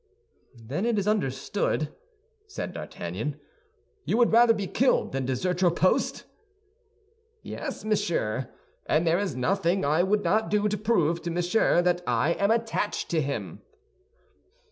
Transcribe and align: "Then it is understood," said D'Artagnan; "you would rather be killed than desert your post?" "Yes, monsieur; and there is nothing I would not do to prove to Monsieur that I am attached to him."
"Then 0.55 0.83
it 0.87 0.97
is 0.97 1.07
understood," 1.07 1.93
said 2.47 2.73
D'Artagnan; 2.73 3.39
"you 4.03 4.17
would 4.17 4.31
rather 4.33 4.51
be 4.55 4.65
killed 4.65 5.11
than 5.11 5.27
desert 5.27 5.61
your 5.61 5.69
post?" 5.69 6.23
"Yes, 7.43 7.85
monsieur; 7.85 8.49
and 8.87 9.05
there 9.05 9.19
is 9.19 9.35
nothing 9.35 9.85
I 9.85 10.01
would 10.01 10.23
not 10.23 10.49
do 10.49 10.67
to 10.67 10.75
prove 10.75 11.21
to 11.21 11.29
Monsieur 11.29 11.83
that 11.83 12.01
I 12.07 12.31
am 12.39 12.49
attached 12.49 13.09
to 13.09 13.21
him." 13.21 13.61